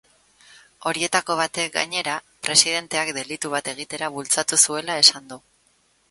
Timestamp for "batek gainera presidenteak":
1.39-3.11